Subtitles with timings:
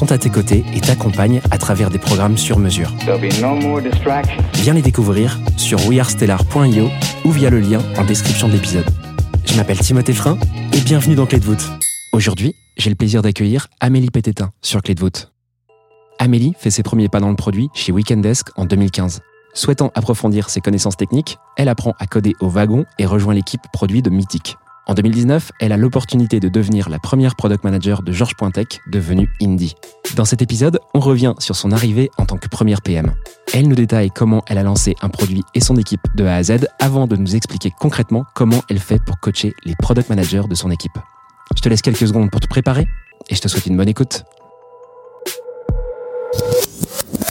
[0.00, 2.90] sont à tes côtés et t'accompagnent à travers des programmes sur mesure.
[3.06, 3.18] No.
[4.54, 6.88] Viens les découvrir sur wearestellar.io
[7.26, 8.86] ou via le lien en description de l'épisode.
[9.44, 10.38] Je m'appelle Timothée Frein
[10.72, 11.68] et bienvenue dans Clé de voûte.
[12.14, 15.34] Aujourd'hui, j'ai le plaisir d'accueillir Amélie Pététin sur Clé de voûte.
[16.18, 19.20] Amélie fait ses premiers pas dans le produit chez Weekendesk en 2015.
[19.52, 24.00] Souhaitant approfondir ses connaissances techniques, elle apprend à coder au wagon et rejoint l'équipe produit
[24.00, 24.56] de Mythic.
[24.90, 29.30] En 2019, elle a l'opportunité de devenir la première product manager de Georges Pointec, devenue
[29.40, 29.76] Indie.
[30.16, 33.14] Dans cet épisode, on revient sur son arrivée en tant que première PM.
[33.54, 36.42] Elle nous détaille comment elle a lancé un produit et son équipe de A à
[36.42, 40.56] Z avant de nous expliquer concrètement comment elle fait pour coacher les product managers de
[40.56, 40.98] son équipe.
[41.56, 42.88] Je te laisse quelques secondes pour te préparer
[43.28, 44.24] et je te souhaite une bonne écoute.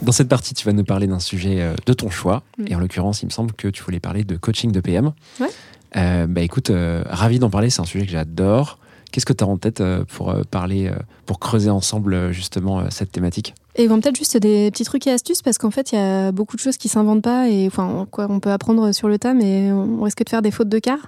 [0.02, 2.42] Dans cette partie, tu vas nous parler d'un sujet euh, de ton choix.
[2.68, 5.12] Et en l'occurrence, il me semble que tu voulais parler de coaching de PM.
[5.42, 5.50] Ouais.
[5.96, 8.80] Euh, bah écoute, euh, ravi d'en parler, c'est un sujet que j'adore.
[9.12, 10.92] Qu'est-ce que tu as en tête euh, pour parler,
[11.26, 13.56] pour creuser ensemble justement cette thématique?
[13.76, 16.32] Et bon, peut-être juste des petits trucs et astuces parce qu'en fait, il y a
[16.32, 19.34] beaucoup de choses qui s'inventent pas et enfin, quoi, on peut apprendre sur le tas,
[19.34, 21.08] mais on risque de faire des fautes de quart.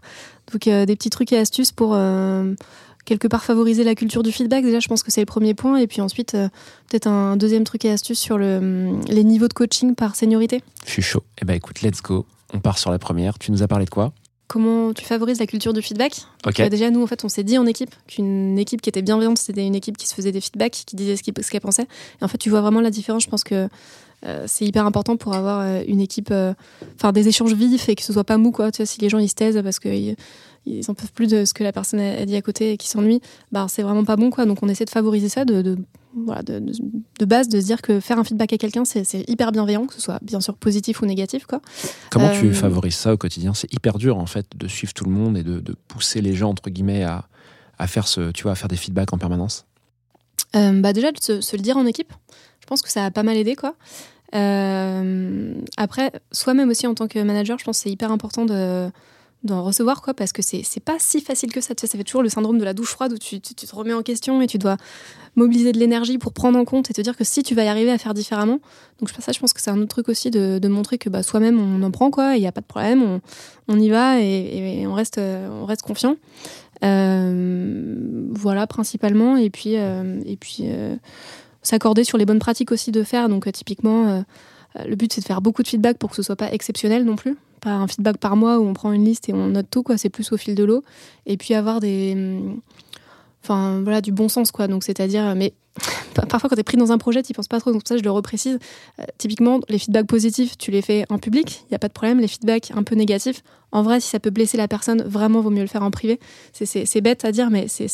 [0.51, 2.53] Donc, euh, des petits trucs et astuces pour euh,
[3.05, 4.63] quelque part favoriser la culture du feedback.
[4.63, 5.77] Déjà, je pense que c'est le premier point.
[5.77, 6.47] Et puis ensuite, euh,
[6.89, 10.63] peut-être un deuxième truc et astuce sur le, les niveaux de coaching par seniorité.
[10.85, 11.23] Je suis chaud.
[11.41, 12.25] Eh ben écoute, let's go.
[12.53, 13.37] On part sur la première.
[13.37, 14.13] Tu nous as parlé de quoi?
[14.51, 16.25] Comment tu favorises la culture du feedback
[16.69, 19.65] Déjà, nous, en fait, on s'est dit en équipe qu'une équipe qui était bienveillante, c'était
[19.65, 21.87] une équipe qui se faisait des feedbacks, qui disait ce qu'elle pensait.
[22.19, 23.23] Et en fait, tu vois vraiment la différence.
[23.23, 23.69] Je pense que
[24.25, 26.53] euh, c'est hyper important pour avoir euh, une équipe, euh,
[26.95, 28.71] enfin des échanges vifs et que ce soit pas mou, quoi.
[28.71, 30.15] Tu vois, si les gens ils se taisent parce qu'ils
[30.67, 32.89] ils en peuvent plus de ce que la personne a dit à côté et qu'ils
[32.91, 33.21] s'ennuient,
[33.51, 34.45] bah c'est vraiment pas bon, quoi.
[34.45, 35.77] Donc on essaie de favoriser ça, de, de
[36.15, 36.73] voilà, de, de-
[37.19, 39.87] de base, de se dire que faire un feedback à quelqu'un, c'est c'est hyper bienveillant,
[39.87, 41.61] que ce soit bien sûr positif ou négatif, quoi.
[42.11, 43.55] Comment Euh, tu favorises ça au quotidien?
[43.55, 46.35] C'est hyper dur en fait de suivre tout le monde et de, de pousser les
[46.35, 47.25] gens entre guillemets à,
[47.79, 49.65] à faire ce, tu vois, à faire des feedbacks en permanence?
[50.55, 52.11] Euh, bah déjà de se, se le dire en équipe,
[52.61, 53.75] je pense que ça a pas mal aidé quoi.
[54.33, 58.89] Euh, après, soi-même aussi en tant que manager, je pense que c'est hyper important de
[59.43, 61.73] d'en recevoir quoi parce que c'est pas si facile que ça.
[61.75, 64.03] Ça fait toujours le syndrome de la douche froide où tu, tu, te remets en
[64.03, 64.77] question et tu dois
[65.35, 67.67] mobiliser de l'énergie pour prendre en compte et te dire que si tu vas y
[67.67, 68.59] arriver à faire différemment.
[68.99, 70.99] Donc je pense ça je pense que c'est un autre truc aussi de, de montrer
[70.99, 73.19] que bah, soi-même on en prend quoi il n'y a pas de problème on,
[73.67, 76.17] on y va et, on reste on reste confiant.
[76.83, 79.37] Euh, voilà principalement.
[79.37, 80.65] Et puis euh, et puis
[81.63, 83.29] s'accorder sur les bonnes pratiques aussi de faire.
[83.29, 84.21] Donc euh, typiquement euh,
[84.77, 87.05] euh, le but c'est de faire beaucoup de feedback pour que ce soit pas exceptionnel
[87.05, 87.37] non plus.
[87.61, 89.97] Pas un feedback par mois où on prend une liste et on note tout quoi.
[89.97, 90.83] C'est plus au fil de l'eau.
[91.25, 92.61] Et puis avoir des hum,
[93.43, 94.67] enfin voilà du bon sens quoi.
[94.67, 95.53] Donc c'est-à-dire mais
[96.29, 97.71] parfois quand tu es pris dans un projet tu penses pas trop.
[97.71, 98.59] Donc ça je le reprécise.
[98.99, 101.93] Euh, typiquement les feedbacks positifs tu les fais en public il y a pas de
[101.93, 102.19] problème.
[102.19, 105.49] Les feedbacks un peu négatifs en vrai si ça peut blesser la personne vraiment vaut
[105.49, 106.19] mieux le faire en privé.
[106.53, 107.87] C'est- bête à dire mais c'est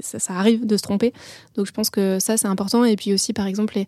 [0.00, 1.12] ça, ça arrive de se tromper.
[1.56, 2.84] Donc je pense que ça c'est important.
[2.84, 3.86] Et puis aussi par exemple les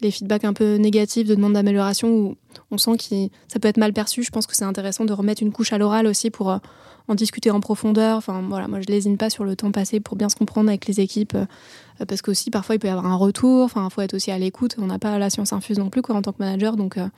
[0.00, 2.36] les feedbacks un peu négatifs de demande d'amélioration où
[2.70, 4.22] on sent que ça peut être mal perçu.
[4.22, 6.58] Je pense que c'est intéressant de remettre une couche à l'oral aussi pour euh,
[7.08, 8.16] en discuter en profondeur.
[8.16, 10.86] Enfin, voilà, moi, je lésine pas sur le temps passé pour bien se comprendre avec
[10.86, 11.34] les équipes.
[11.34, 11.46] euh,
[12.06, 13.64] parce que aussi, parfois, il peut y avoir un retour.
[13.64, 14.76] Enfin, faut être aussi à l'écoute.
[14.78, 16.76] On n'a pas la science infuse non plus, quoi, en tant que manager.
[16.76, 17.08] Donc, euh,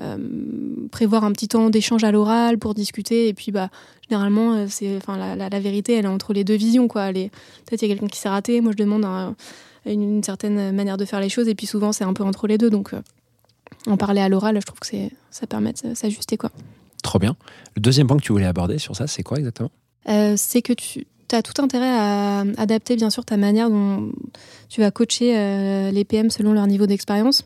[0.00, 0.16] euh,
[0.90, 3.28] prévoir un petit temps d'échange à l'oral pour discuter.
[3.28, 3.68] Et puis, bah,
[4.08, 7.12] généralement, euh, c'est, la, vérité, elle est entre les deux visions, quoi.
[7.12, 8.60] Peut-être il y a quelqu'un qui s'est raté.
[8.60, 9.34] Moi, je demande un-
[9.86, 11.48] une, une certaine manière de faire les choses.
[11.48, 12.70] Et puis, souvent, c'est un peu entre les deux.
[12.70, 13.00] Donc, euh,
[13.86, 16.50] en parler à l'oral, je trouve que c'est, ça permet de s'ajuster, quoi.
[17.02, 17.36] Trop bien.
[17.74, 19.70] Le deuxième point que tu voulais aborder sur ça, c'est quoi exactement?
[20.08, 24.12] Euh, c'est que tu as tout intérêt à adapter bien sûr ta manière dont
[24.68, 27.44] tu vas coacher euh, les PM selon leur niveau d'expérience.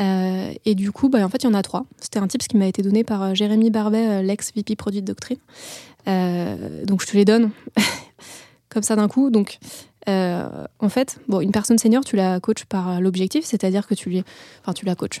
[0.00, 1.84] Euh, et du coup, bah, en fait, il y en a trois.
[2.00, 5.38] C'était un tips qui m'a été donné par Jérémy Barbet, l'ex-VP produit de doctrine.
[6.06, 7.50] Donc, je te les donne
[8.68, 9.30] comme ça d'un coup.
[9.30, 9.58] Donc,
[10.08, 14.10] Euh, en fait, bon, une personne senior, tu la coaches par l'objectif, c'est-à-dire que tu
[14.10, 14.22] lui,
[14.62, 15.20] enfin, tu la coaches,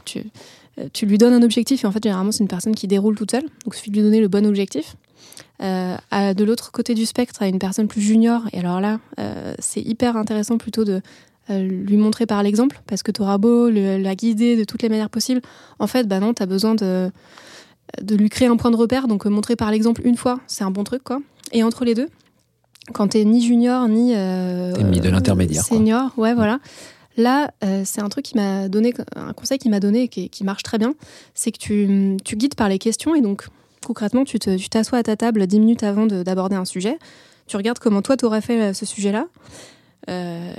[0.78, 3.16] euh, tu lui donnes un objectif et en fait, généralement, c'est une personne qui déroule
[3.16, 4.96] toute seule, donc il suffit de lui donner le bon objectif.
[5.62, 8.98] Euh, de l'autre côté du spectre, à une personne plus junior, et alors là,
[9.58, 11.00] c'est hyper intéressant plutôt de
[11.48, 15.10] lui montrer par l'exemple, parce que tu auras beau la guider de toutes les manières
[15.10, 15.40] possibles.
[15.78, 17.10] En fait, bah non, tu as besoin de,
[18.02, 20.70] de lui créer un point de repère, donc montrer par l'exemple une fois, c'est un
[20.70, 21.20] bon truc, quoi.
[21.52, 22.08] Et entre les deux,
[22.92, 25.76] quand t'es ni junior ni euh, T'es mis de l'intermédiaire, quoi.
[25.78, 26.58] senior, ouais, voilà.
[27.16, 30.28] Là, euh, c'est un truc qui m'a donné, un conseil qui m'a donné et qui,
[30.28, 30.94] qui marche très bien,
[31.34, 33.46] c'est que tu, tu guides par les questions et donc
[33.86, 36.98] concrètement, tu te- tu t'assois à ta table 10 minutes avant de- d'aborder un sujet,
[37.46, 39.26] tu regardes comment toi t'aurais fait euh, ce sujet-là,
[40.10, 40.52] euh,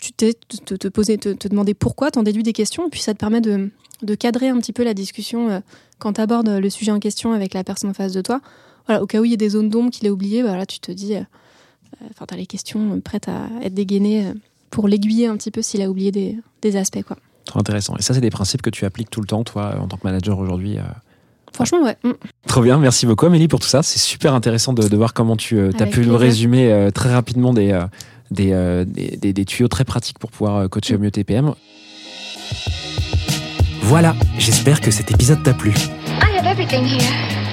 [0.00, 0.34] tu t'es
[0.64, 3.18] te, te poser, te, te demander pourquoi, t'en déduis des questions, et puis ça te
[3.18, 3.70] permet de,
[4.02, 5.60] de cadrer un petit peu la discussion euh,
[5.98, 8.40] quand t'abordes le sujet en question avec la personne en face de toi.
[8.86, 10.66] Voilà, au cas où il y a des zones d'ombre qu'il a oubliées, bah là
[10.66, 14.32] tu te dis, euh, euh, enfin t'as les questions prêtes à être dégainées euh,
[14.70, 17.16] pour l'aiguiller un petit peu s'il a oublié des, des aspects quoi.
[17.44, 17.96] Trop intéressant.
[17.98, 20.04] Et ça, c'est des principes que tu appliques tout le temps, toi, en tant que
[20.06, 20.78] manager aujourd'hui.
[20.78, 20.82] euh.
[21.52, 21.96] Franchement ouais.
[22.04, 22.12] Mm.
[22.46, 23.82] Trop bien, merci beaucoup Amélie pour tout ça.
[23.82, 27.52] C'est super intéressant de, de voir comment tu as pu nous résumer euh, très rapidement
[27.52, 27.84] des, euh,
[28.30, 31.52] des, euh, des, des- des tuyaux très pratiques pour pouvoir euh, coacher au mieux TPM.
[33.82, 35.70] Voilà, j'espère que cet épisode t'a plu.
[35.72, 37.41] I have everything here.